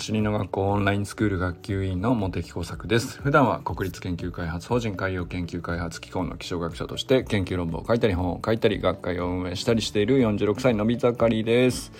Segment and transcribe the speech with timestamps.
[0.00, 3.20] 走りの学校オンラインスクール学級委員の茂木耕作です。
[3.20, 11.92] 普段は国立研究開発法人海洋研究開発機構の気象学者として研究論文を書いたり本を書いたり学会を運営したりしている46歳のび盛りです。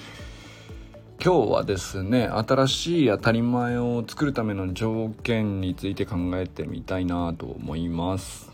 [1.23, 8.51] 今日はですね新しい当たり前を作るための条件について考えてみたいなと思います。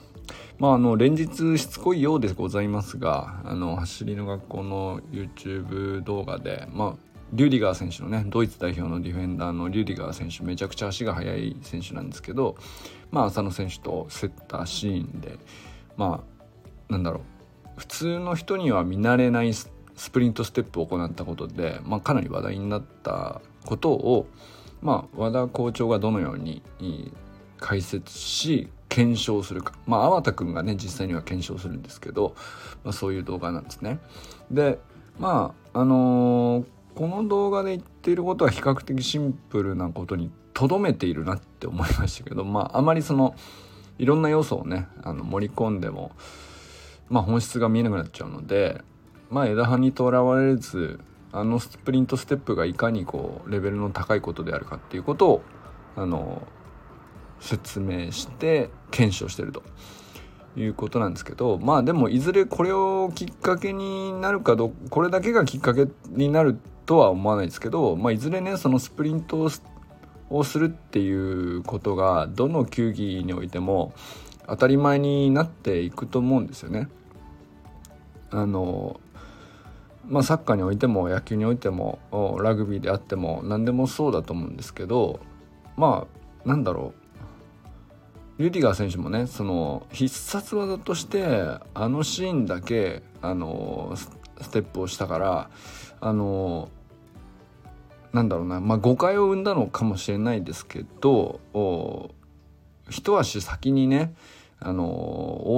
[0.59, 12.57] まあ、あの連日しつこいようでございますがあの走りの学校の YouTube 動画で、まあ、リュディガー選手のねドイツ代表のディフェンダーのリュディガー選手めちゃくちゃ足が速い選手なんですけど
[13.11, 15.39] まあ浅野選手と競ったシーンで
[15.97, 16.23] ま
[16.89, 19.71] あなんだろう普通の人には見慣れないス
[20.13, 24.27] プリントステップを行ったことで、まあ、かなり話題になったことを、
[24.81, 26.63] まあ、和田校長がどのように
[27.59, 32.35] 解説し検証するかまあ粟田君がね実際には検証するんですけど、
[32.85, 33.99] まあ、そういう動画なんですね。
[34.51, 34.79] で
[35.19, 43.35] まああのーこの動画で言っていることは比較的シンプルなことにとどめているなって思いましたけどまああまりその
[43.99, 46.13] いろんな要素をねあの盛り込んでも
[47.11, 48.81] まあ本質が見えなくなっちゃうので
[49.29, 50.99] まあ枝葉にとらわれず
[51.33, 55.43] あのスプリントステップがいかにこうレベルの高いことであるかっていうことを
[55.97, 56.49] あの
[57.41, 59.63] 説明して検証してると。
[60.59, 69.51] いうことなんですけどまあでもいずれこれをきっかけになるかどこれだけがきっかけになるとは思わないですけど、まあ、いずれねそのスプリント
[70.31, 73.93] をするっていうことがどの球技においても
[74.47, 76.89] 当たり前になっていくと思うんですよね。
[78.31, 79.01] あの
[80.09, 81.99] まあ、サッカーにおいても野球においても
[82.41, 85.19] ラグビーであっても何でもそうだと思うんですけど
[85.77, 86.07] ま
[86.45, 86.95] あなんだろ
[88.39, 91.25] うリュディガー選手もねその必殺技として
[91.75, 95.51] あのシーンだけあのステップをしたから
[96.01, 96.69] あの
[98.17, 101.41] なんだろうな、まあ、誤解を生んだのかもしれないですけど
[102.89, 104.15] 一足先にね
[104.59, 104.87] あの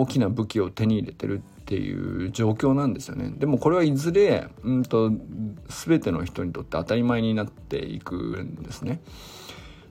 [0.01, 3.33] 大きな武器を手に入れてるっていう状況なんですよね。
[3.37, 5.13] でもこれはいずれ、うんと、
[5.69, 9.01] 全ての人にとって当たり前になっていくんですね。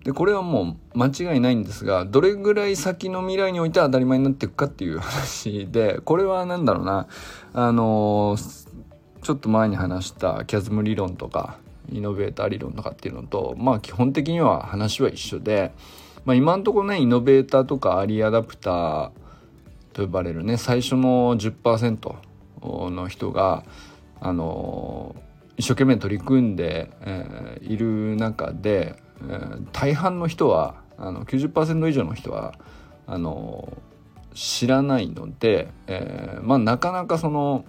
[0.04, 7.08] でこれはもう間違いないんですがどれぐらい先の未来において当たり前になっていくかっていう話でこれは何だろうな。
[7.54, 8.36] あの
[9.22, 11.60] ちょっと前に話したキャズム理論とか
[11.92, 15.72] イノベーター理論とかっていうのとまあ基本的には話は一緒で、
[16.26, 19.12] まあ、今のところねイノベーターとかアリアダプター
[19.94, 23.64] と呼ばれるね最初の10%の人が
[24.20, 25.16] あの
[25.58, 32.56] 一生懸命取り組んで、えー、いる中で、えー、大半の人はあの90%以上の人は
[33.06, 33.78] あの
[34.34, 37.66] 知らないので、えー、まあなかなかその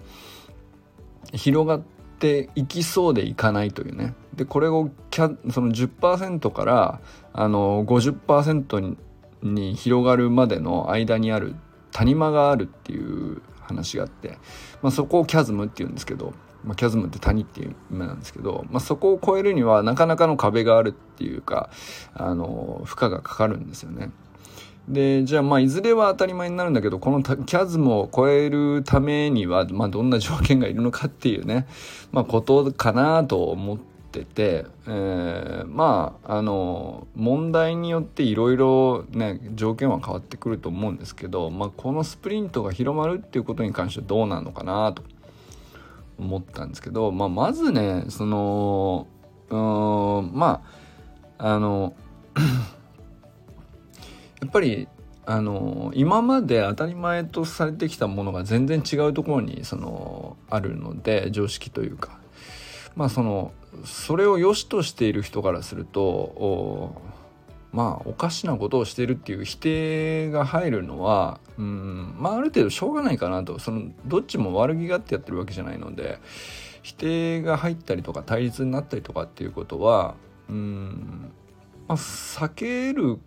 [1.33, 1.98] 広がって
[2.55, 7.01] いきそうでいかないというねでこれをキャその10%から
[7.33, 8.97] あの50%に
[9.41, 11.55] に広がるまでの間にある
[11.91, 14.37] 谷間があるっていう話があって、
[14.81, 21.69] まあ、そこをキャズムっていうんですけど、まあ、キャズムって谷っていう意味なんですけど、まあ、そこを超えるにはなかなかの壁があるっていうか
[22.13, 24.11] あの負荷がかかるんですよね。
[24.89, 31.67] でじゃあまあいずれは当たり前になるんだけどこのキャズムを超えるためには、まあ、どんな条件がいるのかっていうね、
[32.11, 33.77] まあ、ことかなと思っ
[34.11, 45.03] てて、えー、まああの問題によっていろいろね条件は変わってくると思うんですけど、まあ、このスプリントが広まるっていうことに関してはどうなのかなと
[46.17, 49.05] 思ったんですけど、まあ、まずねその
[49.51, 50.63] うんま
[51.37, 51.93] ああの
[54.41, 54.87] やっぱり
[55.25, 62.19] あの今まで当たり前とされてきたものが全然違うところにそのあるので常識というか。
[62.95, 63.53] まあその
[63.85, 67.01] それを良しとしている人からすると
[67.71, 73.57] まあおかしなことをしているっていう否定が入るのはうんまあある程度しょうがないかなと。
[73.59, 76.19] そのどっちも悪気があってやってるわけじゃないので
[76.81, 80.15] 否定が入ったりとか対立になったりとかっていうことは
[80.49, 81.31] うん
[81.87, 83.19] まあ避ける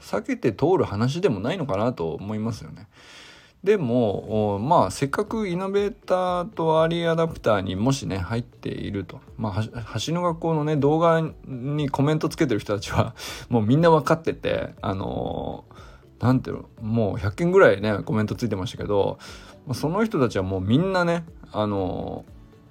[0.00, 2.88] 避けて通る話でもないのかなと思いますよね。
[3.64, 13.14] でもまあせっかくイノベーターとアーリーアダプターにもしね入っているとまあ橋の学校のね動画にコメントつけてる人たちは
[13.50, 15.64] もうみんな分かっててあの
[16.20, 19.18] 何ていうのもう100件ぐらいねコメントついてましたけど
[19.72, 22.24] その人たちはもうみんなねあの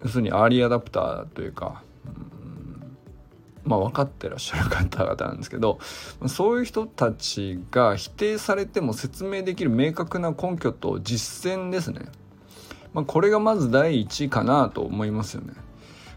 [0.04, 1.84] 要するにアーリーアダプターというか
[3.68, 5.80] まあ、分かってらっしゃる方々なんですけど
[6.28, 12.02] そういう人たちが否定されても説明できる明確な根拠と実践ですね、
[12.94, 15.54] まあ、これがまず第一かなと思いますよね。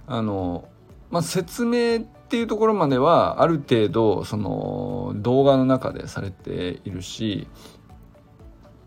[0.07, 0.69] あの
[1.11, 7.49] まあ、説明っていうところまではある程度その動画の中でされているし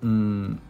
[0.01, 0.61] うん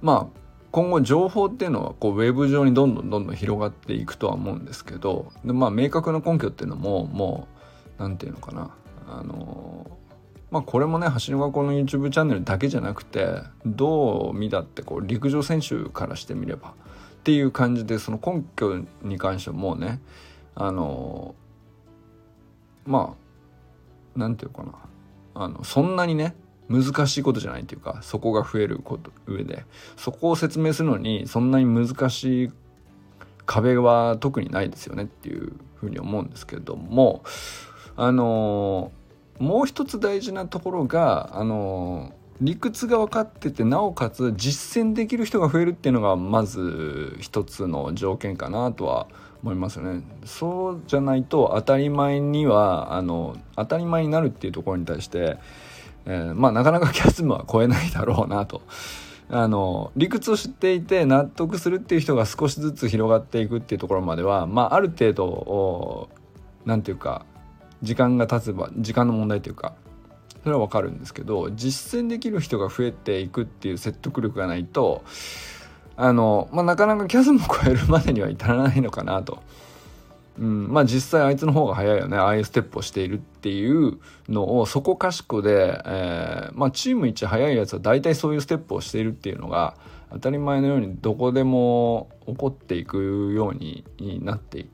[0.00, 0.45] まあ
[0.76, 7.48] 今後情報っていうのはこうウェブ上にどんどんどんどん広がっていくとは思うんですけどで、まあ、明確な根拠っていうのもも
[7.98, 8.74] う何て言うのかな。
[9.08, 9.90] あの
[10.50, 13.26] まあこれもね橋の学校の YouTube チャンネルだけじゃなくて
[13.64, 16.72] どう見だってこう陸上選手からしてみればっ
[17.24, 20.02] ていう感じでその根拠に関してはもうね
[20.54, 21.34] あの
[22.84, 23.16] ま
[24.14, 24.72] あなんていうかな。
[25.38, 26.34] あのそんなにね
[26.68, 29.64] 難しいことじゃないっていうかそこが増えること上で
[29.96, 32.52] そこを説明するのにそんなに難しい
[33.44, 37.22] 壁は特にないですよねっていうふうに思うんですけれども
[37.96, 38.90] あの
[39.38, 49.06] もう一つ大事なところがあの理屈が分かっててなおかつ実践できる人が増えるっていうのがまず一つの条件かなとは
[49.42, 50.02] 思いますよね。
[50.24, 55.38] そうじゃないと当たり前にはあの当たり前になるっていうところに対して、
[56.06, 58.62] えー、まあなかなかキャスムは超えないだろうなと。
[59.28, 66.08] あの理屈を知っていて納得するっていう人が少しずつ広がっていくっていうところまでは、まあ、ある程度
[66.64, 67.26] 何て言うか
[67.82, 69.74] 時間が経つば時間の問題というか
[70.44, 75.02] それは分かるんですけど実践できる人が増えていくっていう説得力がないと
[75.96, 79.42] あの、まあ、なかなかキャスムを超えるまでには至らないのかなと。
[80.38, 82.16] うん、まあ実際あいつの方が早いよね。
[82.16, 83.98] ああいうステップをしているっていう
[84.28, 89.74] のをそこかしこで、えー、まあ、チーム一早いやつは大体そういうステップをしているっていうのが
[90.10, 93.84] 当たり前のようにどこでも起こっていくように
[94.22, 94.66] なって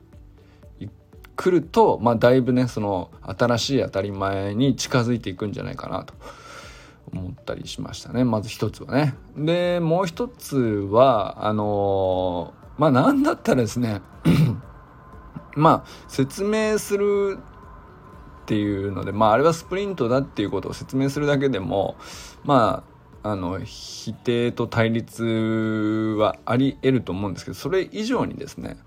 [1.35, 6.13] くると、まあ、だいぶねその新しい当たり前に近づいていくんじゃないかなと。
[7.11, 8.23] 思ったりしましたね。
[8.23, 9.13] まず一つはね。
[9.37, 14.01] でもう一つはあのー、まあなんだったらですね
[15.55, 17.39] まあ説明する
[18.43, 21.95] っていうのでまああれはスプリントだっていうことを説明するだけでも
[22.43, 22.83] ま
[23.23, 25.23] ああの否定と対立
[26.17, 28.77] はあり得ると思うんですけどそれ以上にですね、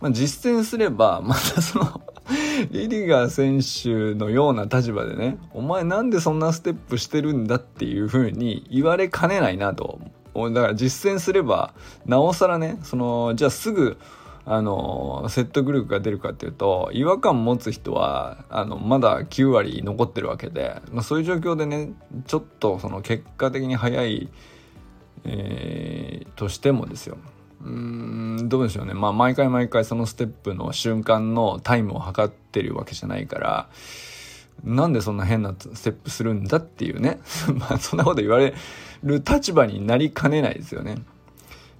[0.00, 2.00] まあ、実践すればまたその
[2.72, 10.00] リディガー選手のような立場でねお前なんでそんなステップしてるんだっていうふうに言われかねないなと。
[10.34, 11.72] だから実践すれば
[12.04, 13.96] なおさらねそのじゃあすぐ
[14.48, 21.90] あの説得力が出るかっていうと違和感持つ人はあのまだ9割残ってるわけで、まあ、そういう状況でね
[22.26, 24.28] ちょっとその結果的に早い、
[25.24, 27.18] えー、としてもですよ。
[27.64, 28.94] うんどうでしょうね。
[28.94, 33.68] まあ毎回毎回そのステップの瞬間のタイムを測ってるわけじゃないから
[34.62, 37.18] なんでそんな変なステップするんだっていうね。
[37.52, 38.54] まあそんなこと言われ
[39.02, 40.98] る立場になりかねないですよね。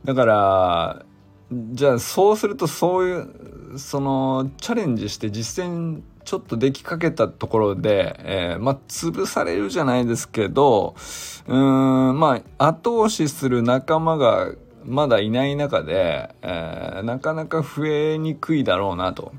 [0.05, 1.07] だから
[1.53, 10.97] じゃあそうするとそういうそのチャレンジして実践ちょっとできかけたところで、えー、まあ潰されるじゃないですけど
[11.47, 14.53] うんまあ後押しする仲間が
[14.85, 19.33] まだいない中で、えー、なかなか増えにくいだろうなと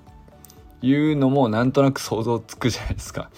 [0.82, 3.30] いうのもなんとなく想像つくじゃないですか。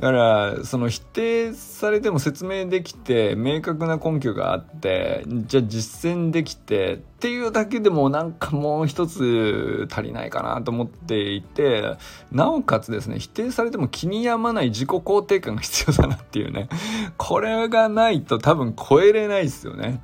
[0.00, 11.96] だからその否定されても説明できて明確な根拠があってじゃあ実践できてっていうだけでもなんかもう一つ足りないかなと思っていて
[12.32, 16.68] なおかつですね否定されても気に病まない自己肯定感が必要だなっていうね
[17.16, 20.00] これがないと多分超えれないですよね。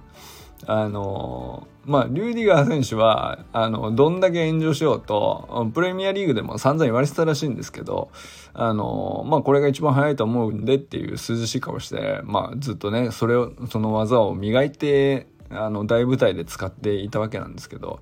[0.66, 8.10] あのまあ、リューディガー選手はあのどんだけ炎上しようとプレミアリーグでも散々言われてたらしいんですけど
[8.52, 18.00] あの、まあ、これが一番早いと思うんでっていう涼しい顔して、まあ、ずっとねそれをその技を磨いてあの大舞台で使っていたわけなんですけど、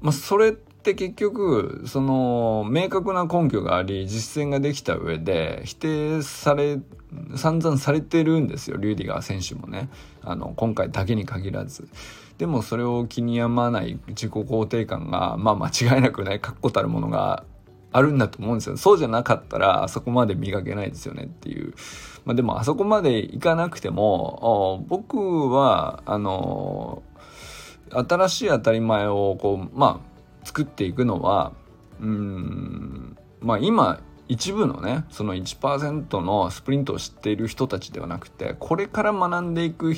[0.00, 6.78] まあ、それって結局その明確な根拠があり実践ができた上で否定され
[7.36, 9.88] 散々されてるんですよリューディガー選手もね。
[10.22, 11.88] あの今回だけに限らず。
[12.38, 17.44] でもそれを気に病まない自己肯定感がまあ間違いなくね確固たるものが
[17.92, 18.76] あるんだと思うんですよ。
[18.76, 21.74] そうじゃなかったらあそこまで磨けないですよねっていう、
[22.24, 27.02] まあ、でもあそこまでいかなくても僕はあの
[27.90, 30.11] 新しい当たり前をこうまあ
[30.44, 31.52] 作っていくのは
[32.00, 39.94] うんまあ今一部のねその1%のスプリントを知っている人たちではなくてこれから学んでいく、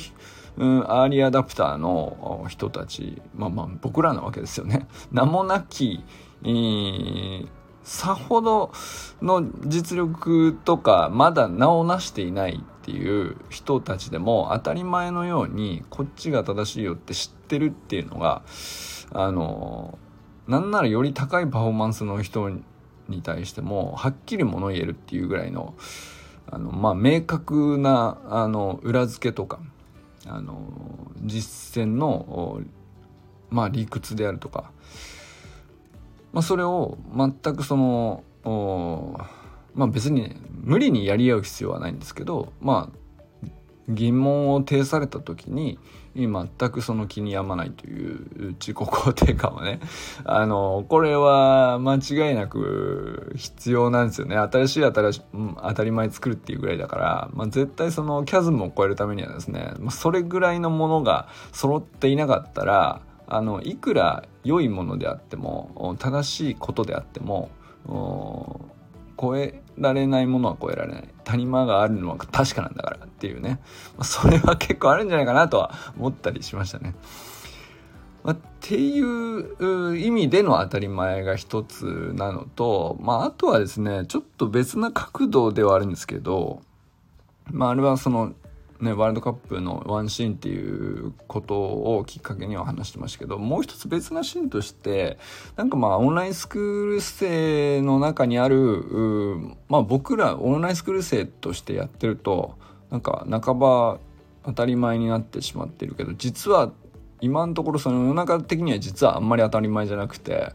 [0.56, 4.88] うん、アーリーアダプターの人たちまあまあ僕らなわけですよね。
[5.12, 6.04] 名もなき、
[6.42, 7.48] えー、
[7.84, 8.72] さほど
[9.22, 18.42] の実力とかまだ名を成していないっていう人たちでも当たり前のようにこっちが正しいよって知ってるっていうのが
[19.12, 19.98] あの
[20.48, 22.50] なんならより高いパフォーマンスの人
[23.08, 25.74] に対してもはっきり物言えるっていうぐらいの
[26.50, 29.60] あの、まあ、明確なあの裏付けとか
[30.26, 30.58] あの
[31.22, 32.60] 実践の、
[33.50, 34.70] まあ、理屈であるとか、
[36.32, 38.24] まあ、それを全くその
[39.74, 43.48] まあ別に無理にやり合う必要はないんですけどまあ
[43.88, 45.78] 疑問を呈された時に
[46.14, 49.80] 全くその気に病まないという自己肯定感はね
[50.24, 54.36] あのこれは間違いなく必要なんですよね。
[54.36, 67.50] 新しい新しい、うん、当たり前作るっていうぐらいだから、まあ、絶対そのキャズムを超えるためにはですね、それぐらいのものが揃っていなかったらあのいくら良いものであっても正しいことであっても
[69.18, 73.60] 超えられないものは超えられない谷間があるのは確かなんだからっていうね
[74.02, 76.94] それは結構あるんじゃないかなとは思ったりしましたね。
[78.22, 86.62] まあ、っていう意味での当たり前が一つなのと、まあ、あとはですねちょっと別な角度ではあるんですけど、
[87.50, 88.32] まあ、あれはその
[88.84, 95.18] ね、ワールドカップのワンシーンっていうことをきっかけには話してましたけどもう一つ別なシーンとして
[95.56, 98.54] なんかまあオンラインスクール生の中にある
[99.68, 102.56] まあ僕らオンラインスクール生としてやってると
[102.90, 103.98] なんか半ば
[104.44, 106.72] 当たり前になってしまってるけど実は
[107.20, 110.52] 今のところその世の中的には実はあんまり当たり前じゃなくて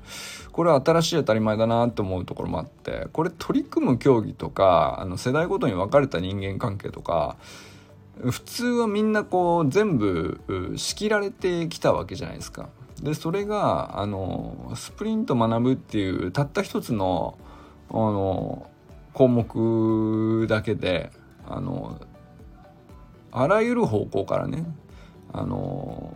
[0.51, 7.37] これは新しい当たり前だなって思うところもあってこれ取り組む競技とかあの世代ごとに分かれた人間関係とか
[8.21, 12.69] 普通はみんなこう全部仕切られてきたわけじゃないですか。
[13.01, 17.37] でそれがあのスプリント学ぶっていうたった一つの
[17.89, 18.69] あの
[19.13, 21.11] 項目だけで
[21.47, 21.99] あの
[23.31, 24.65] あらゆる方向からね
[25.31, 26.15] あの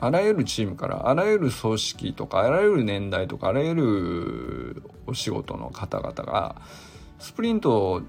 [0.00, 6.56] あらゆるチームからあらゆる組織とかあらゆる年代とかあらゆるお仕事の方々が
[7.18, 8.02] スプリント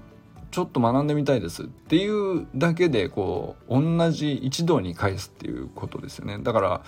[0.56, 6.38] ちょっと学んでみたいですっていうだけでこう同じ一度に返すっていうことですよね。
[6.38, 6.82] だから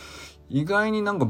[0.49, 1.29] 意外になんか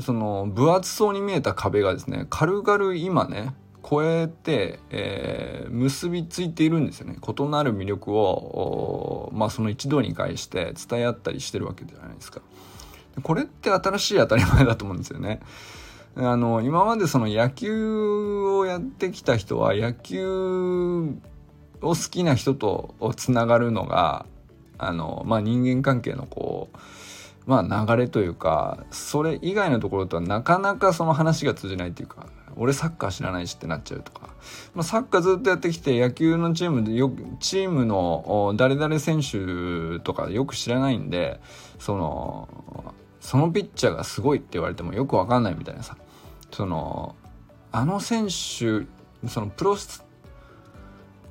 [0.00, 3.54] その分厚そうに見えた壁がですね軽々今ね
[3.86, 7.18] 超えて、えー、結びついているんですよね。
[7.20, 12.40] 異なる魅力をまあその一度に返して伝え合ったりしてるわけじゃないですか。
[13.22, 15.40] これって新しい当たり前だと思うんですよね。
[16.16, 21.18] あの今までその野球をやってきた人は野球
[21.84, 24.26] を好きな人とつながるのが
[24.78, 26.78] あの、まあ、人間関係のこう
[27.46, 32.26] まあ流れというかそれ以外のところとはなかなかその話が通じないっていうか
[32.56, 34.28] 俺サッカー知らないしってなっちゃうとか、
[34.74, 41.40] まあ、サッカーずっとやってきて野球のチームでよチームの誰々選手とかよく知らないんで
[41.78, 45.96] そのそのピッチャーがすごいって言われてもよくわかんないみたいなさ。
[46.52, 47.16] その
[47.72, 48.86] あの選手
[49.28, 49.76] そのプロ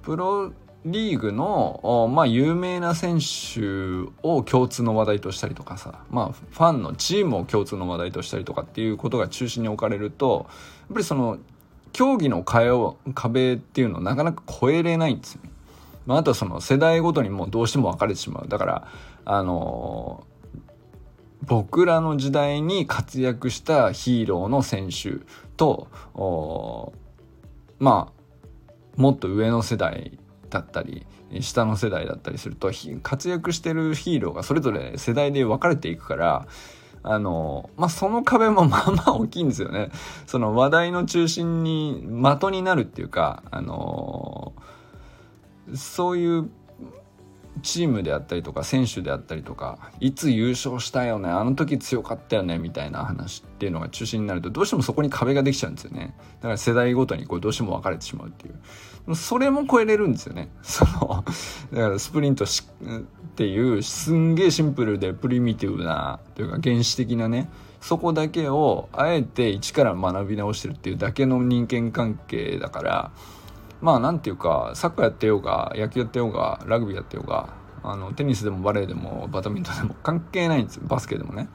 [0.03, 0.51] プロ
[0.85, 11.39] リーグの、まあ、有名な選手を共通の話題としたりとかさ、まあ、ファンのチームを共通の話題としたりとかっていうことが中心に置かれるとやっぱりその
[11.93, 15.51] 競技の壁っていうのをなかなか超えれないんですよね。
[16.05, 18.47] まあ、あとはその世代ごとにもうどうしても分かれてしまう。
[18.49, 18.87] だから、
[19.25, 25.23] あのー、僕らの時代に活躍したヒーローの選手
[25.55, 25.87] と、
[27.79, 28.12] まあ、
[28.95, 30.17] もっと上の世代
[30.49, 31.05] だったり
[31.41, 32.71] 下の世代だったりすると
[33.01, 36.47] 活躍してるヒーローがそれぞれ世代で分かれていくから
[37.01, 39.91] あのまあその壁も まあまあ大きいんですよね。
[40.25, 42.01] その話題の中心に
[42.39, 44.53] 的になるっていうかあの
[45.75, 46.49] そういう
[47.61, 56.15] チームであったりとか選手であったりとかいつ優勝したよねあの時強かったよねみたいな話っていうのが中心になるとどうしてもそこに壁ができちゃうんですよね。
[56.37, 59.15] だから世代ごとにこうどうしても分かれてしまうっていう。
[59.15, 60.49] それも超えれるんですよね。
[60.63, 61.23] その
[61.73, 67.49] だからスプリントしっていうすんげえシンプルでプリミティブなというか原始的なね
[67.81, 73.11] そこだけをあえて一から学び直してるっていうだけの人間関係だから
[73.83, 77.49] まあなんていうかサッカーやってようが野球やってようがラグビーやってようが
[77.83, 81.49] あのテニスでもバレーでもバドミントンでも関係ないんですよバスケでもね。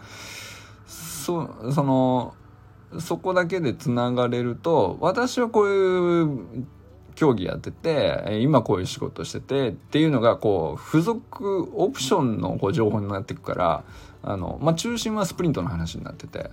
[0.87, 2.35] そその
[2.99, 6.67] そこだけでつながれると私はこういう
[7.15, 13.85] 競技やってて今こういう仕事しててっていうのがこう付属オプションのこう情報になっていくから
[14.23, 16.51] あの、まあ、中心はスプリントの話になってて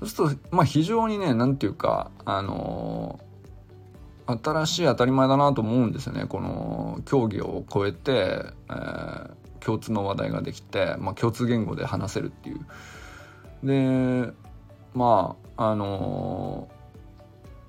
[0.00, 3.20] そうするとまあ非常にね何ていうかあの
[4.26, 6.26] 新しい当たり前だなと思うんですよね。
[6.26, 12.66] この競技を超えて、えー、共通の話題ができて、まあ、共通言語で話せるっていう。
[13.62, 14.32] で
[14.94, 16.68] まああの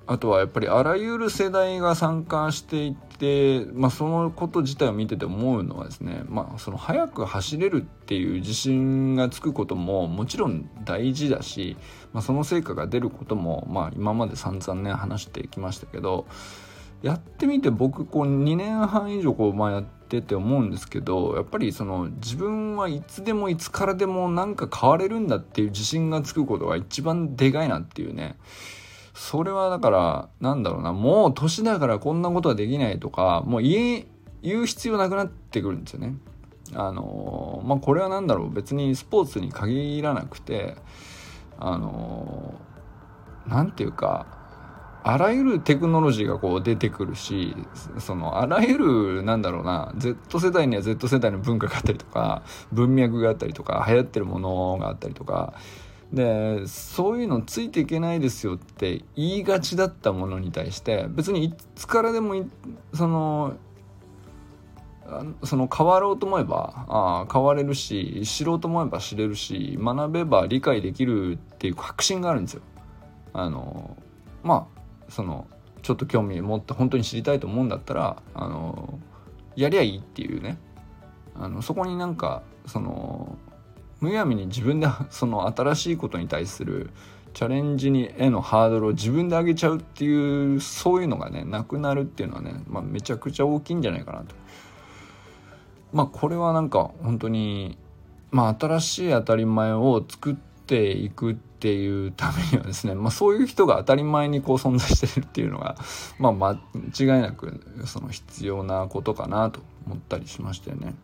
[0.08, 11.76] あとはやっぱりあらゆる世代が参加していて、まあ、そのこと自体を見てて思うのはですね、まあ、その速く走れるっていう自信がつくことももちろん大事だし、
[12.12, 16.26] まあ、その成果が出ることも、まあ、今まで散々ね話してきましたけど
[17.02, 28.36] やってみて僕こう2年半以上こう、まあ、やってて思うんですけどやっぱりその自分はいつでもいつからでもなんか変われるんだっていう自信がつくことが一番でかいなっていうね
[29.16, 34.06] それはだからなんだろうなもう年だからこんなことはできないとかもう言え
[34.42, 36.14] 言う必要なくなってくるんですよね。
[36.74, 40.76] あのまあこれは何だろう別にスポーツに限らなくて
[41.58, 42.54] あの
[43.46, 44.26] 何て言うか
[45.02, 47.56] あらゆるテクノロジーがこう出てくるし
[47.98, 52.42] そのあらゆるなんだろうな Z 世代には Z 世代の文化があったりとか
[52.72, 55.54] 文脈があったりとか流行ってるものがあったりとか
[56.12, 62.46] でそういうのついていけないですよって言いがちだったものに対して別にいつからでも
[62.94, 63.56] その
[65.44, 72.62] その変わろうと思えばあ変われるし知ろうと思えば知れるし学べば理解できるっていう確信があるんですよ。
[73.32, 73.96] あの
[74.42, 75.46] まあその
[75.82, 78.98] ちょっと興味持って本当に知りたいと思うんだったらあの
[79.54, 80.58] やりゃいいっていうね
[81.36, 83.15] あのそこになんかその
[84.00, 86.90] むやみに自分でその新しいことに対する
[87.34, 94.34] チャレンジにへのハードルを自分で上げちゃうっていうそういうのがねなくなるっていうのはね、まあ、めちゃくちゃ大きいんじゃないかなと。
[95.92, 97.78] まあこれはなんか本当に
[98.30, 100.34] まあ新しい当たり前を作っ
[100.66, 105.76] ていくっていうためにはですね、 まあ、そういう人が当たり前にこう存在してるっていうのが、
[106.18, 110.94] まあ、間違いなくその必要なことかなと思ったりしましたよね。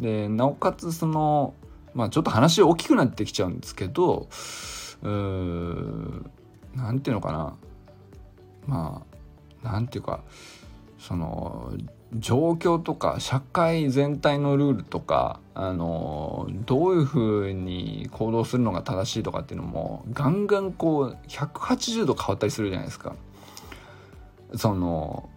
[0.00, 1.54] でなおかつその
[1.94, 4.28] まあちょっと話大きくなってきちゃうんですけど
[5.02, 6.26] うー
[6.74, 7.56] なんていうのかな
[8.66, 9.02] ま
[9.62, 10.22] あなんていうか
[10.98, 11.72] その
[12.14, 23.14] 状況とか社会全体のルールとかあのどういうふうに行動するのが正しいとかっていうのもガンガンこう180度変わったりするじゃないですか。
[24.54, 25.30] その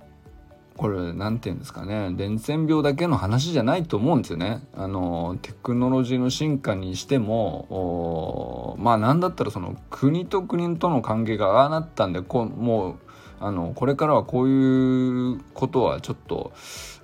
[0.78, 2.12] これ何て言うんですかね。
[2.12, 4.68] 伝染病だけの話じゃないと思うんですよね。
[4.76, 12.96] あのテクノロジーの進化にしてもまあ何だったらその国と国との関係がああなったんでこもう
[13.40, 16.52] あのこれからはこういうことはちょっと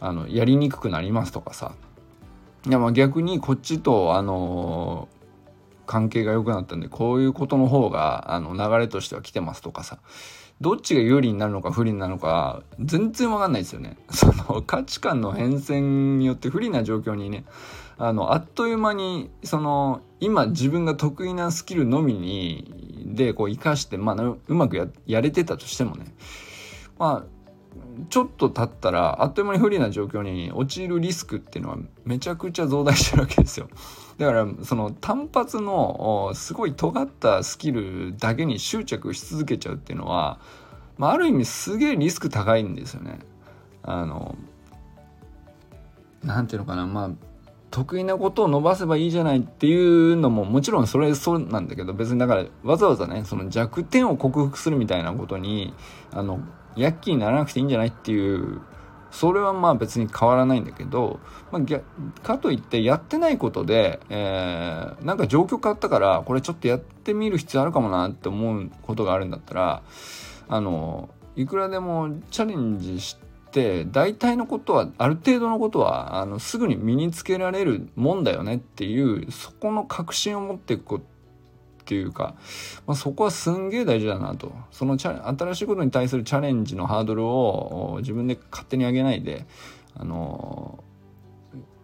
[0.02, 1.72] あのやりにくくなりますとかさ。
[2.68, 5.08] いやまあ逆にこっちとあの
[5.88, 10.00] 関係が良くなったんでこういうことの方があの流れとしては来てますとかさ。
[10.62, 13.98] どっちが有利になるのか不利になるのか全然わかんないですよね。
[14.12, 17.46] その価値観の変遷によって不利な状況にね
[17.98, 26.06] あのあっという間にその今自分が得意なスキルのみにでこう生かして、まあ、うまくややれてたとしてもね
[27.00, 27.41] まあ
[28.10, 33.70] ちょっと経ったらあっという間に不利な状況に陥るリスクっていうのはめちゃくちゃ増大してるわけですよ。
[34.18, 40.40] だからその単発のすごい尖ったスキルだけに執着し続けちゃうっていうのは、
[40.98, 43.20] まあ、ある意味すげえリスク高いんですよね。
[43.84, 44.36] あの
[46.24, 47.10] なんていうのかなまあ
[47.72, 55.74] 得意なことを伸ばせばいいじゃないっていうのももちろんそれそうなんだけど別にだからわざわざねその弱点を克服するみたいなことに
[56.12, 56.42] あの
[56.76, 58.62] 躍起にならなくていいんじゃないっていう
[59.12, 61.20] それはまあ別に変わらないんだけど、
[61.52, 69.84] まあ、かといってやってないことで、えー、なんか状況変わったからこれちょっとやってみる必要あるかもなって思うことがあるんだったら
[70.48, 73.18] あのいくらでもチャレンジし
[73.52, 81.02] て大体のことはある程度のことはあのすぐに身につけられるもんだよねっていうそこの確信を持っていく
[81.82, 82.36] っていうか、
[82.88, 84.54] まあ、そこはすんげえ大事だなと。
[84.72, 89.46] その新しいことに対するチャレンジのハードルを自分で勝手に上げないで
[89.96, 90.84] あの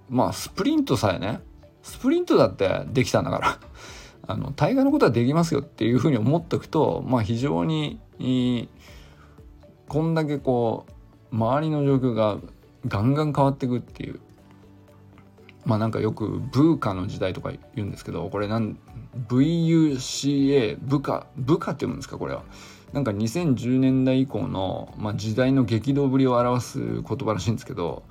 [0.10, 1.41] まあスプリントさえね
[1.81, 3.60] スプリントだってできたんだから
[4.27, 7.99] あの大概のことはできますよっていうふうに思っておくとまあ非常に
[9.88, 10.86] こんだけこ
[11.31, 12.38] う周りの状況が
[12.88, 14.19] ガンガン変わっていくっていう。
[15.65, 18.79] まあなんかよくブーカの時代とか言うんですけどこれなん
[19.27, 22.43] VUCA 部下部下って読むんですかこれは。
[22.93, 28.03] なんか2010年代以降の、まあ、時代の激動ぶりを表す言葉らしいんですけど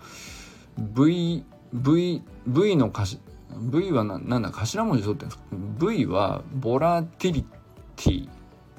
[0.79, 3.19] V V V の頭
[3.59, 5.45] V はななんだ頭文字取ってるんですか
[5.87, 7.43] ？V はボラティリ
[7.97, 8.29] ティ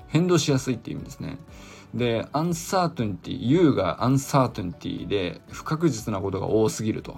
[0.07, 1.37] 変動しやすいっていう意味ですね。
[1.93, 7.17] で、アンサートゥンティ、U がアンサートゥンティで不確実なことが多すぎると。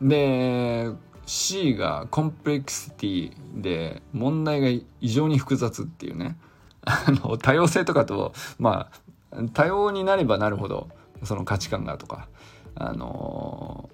[0.00, 0.90] で、
[1.26, 6.36] C がコンプレクシティで問題が異常に複雑っていうね。
[6.86, 8.90] あの多様性とかとま
[9.30, 10.88] あ多様になればなるほど
[11.22, 12.28] その価値観がとか。
[12.76, 13.88] あの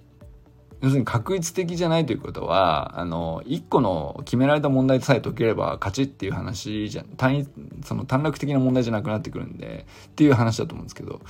[0.80, 7.48] 要するに確一的じゃないということはあの一個の決められた問題さえ解ければ勝ちっていう話じゃ単位
[7.84, 11.20] その短絡的な問題じゃなくなってくるんでっていう話だと思うんですけど、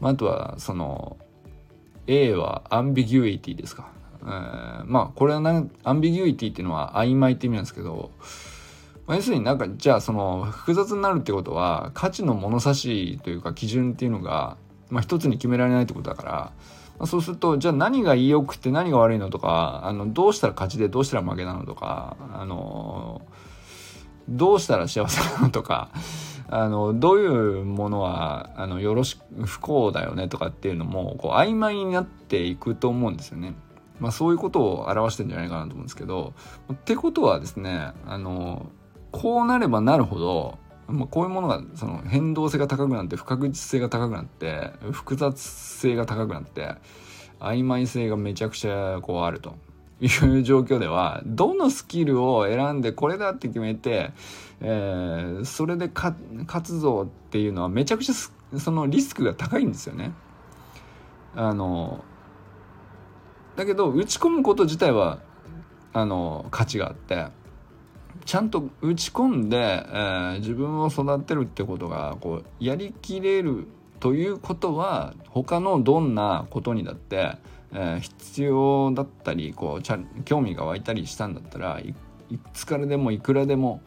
[0.00, 1.18] まあ、あとはその
[2.06, 3.90] A はアンビギュイティですか、
[4.24, 8.10] えー、まあこれはなアンビギュイティっていうのは曖昧って意味なんですけど、
[9.06, 14.56] まあ、要するになんかじゃあその複雑になるってことは価値の物差しというか基準っていうのが、
[14.90, 16.52] まあ、一つに決められないってことだから、ま
[17.00, 23.22] あ、そうするとじゃあ何が良くて何が悪いのとかあのどうしたら勝ちでどうしたら負けなのとかあの
[24.28, 25.90] どうしたら幸せなのとか
[26.48, 27.26] あのどうい
[27.60, 33.54] うものはあのよろしく不幸だよねとかっていうのもこう曖昧になっていくと思うんですよね。
[34.00, 36.34] まあ、そういうことを表してるんじゃないかなと思うんですけど
[36.72, 38.66] ってことはですねあの
[39.12, 46.74] こうなればなるほど、まあ、こういうものがその変動性が高くなって不確実性が高くなって複雑性が高くなって
[47.38, 49.54] 曖昧性がめちゃくちゃこうあると
[50.00, 54.10] いう状況ではどのスキルを選んでこれだって決めて、
[54.60, 56.16] えー、それで勝
[56.62, 60.12] つぞっていうのはめちゃくちゃそのリスクが高いんですよね。
[61.36, 62.04] あの
[63.56, 65.20] だけど打ち込むこと自体は
[65.92, 67.26] あの価値があって
[68.24, 73.66] ちゃんと打ち込んで、えー、自分を育てるってことがこうやりきれる
[74.00, 77.36] ということは他のどんなことにだって
[77.74, 81.94] えー、必要だったりこうチャ興味が湧いたりしたんだったらい
[82.54, 83.82] つからでもいくらでも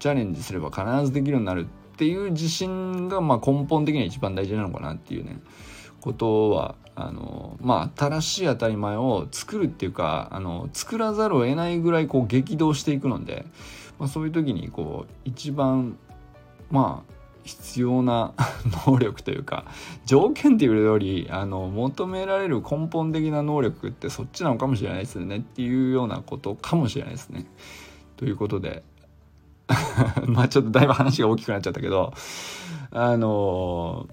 [0.00, 5.40] チャレンジすれば必ずできるようになるっていう自信がまあ根本的には一番大事なのかなっていうね。
[6.00, 13.46] ことはあのまあ新しい当たり前を作るっていうかあの作らざるを得ないぐらいこう激動していくので、
[13.98, 15.96] まあ、そういう時にこう一番
[16.70, 17.12] まあ
[17.44, 18.34] 必要な
[18.86, 19.64] 能力というか
[20.04, 27.46] 条件っていうよりあの求められる根本的な能力ってそっちなのかもしれないですねっていうようなことかもしれないですね。
[28.16, 28.82] ということで
[30.26, 32.12] まあちょっとだいぶ話が大きくなっちゃったけど
[32.90, 34.08] あの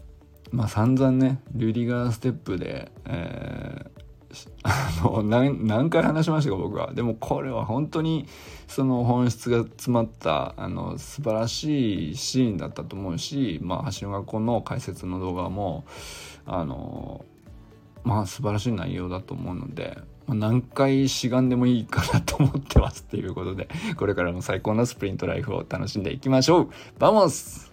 [0.51, 3.95] まあ散々ねルディガーステップで、えー
[4.63, 6.93] あの何回話しましたか僕は。
[6.93, 8.27] でもこれは本当に
[8.67, 15.85] その本質が詰まったあの素晴らしいシーンだったと思うし、まあ、橋の学校の解説の動画も
[16.45, 17.25] あの
[18.03, 26.69] まあ素晴らしい内容だと思うので、ま、何回しがんでもいいかなと思ってますっていうことでこれからも最高のスプリントライフを楽しんでいきましょう。
[26.99, 27.71] Vamos